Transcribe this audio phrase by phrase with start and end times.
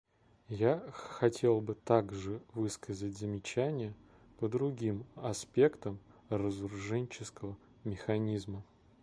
[0.49, 3.93] Я хотел бы также высказать замечания
[4.39, 8.63] по другим аспектам разоруженческого механизма.